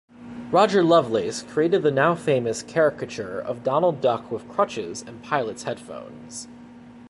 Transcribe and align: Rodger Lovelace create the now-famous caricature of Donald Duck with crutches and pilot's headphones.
Rodger 0.51 0.83
Lovelace 0.83 1.43
create 1.43 1.79
the 1.79 1.91
now-famous 1.91 2.63
caricature 2.63 3.39
of 3.39 3.63
Donald 3.63 4.01
Duck 4.01 4.31
with 4.31 4.49
crutches 4.49 5.03
and 5.03 5.21
pilot's 5.21 5.61
headphones. 5.61 6.47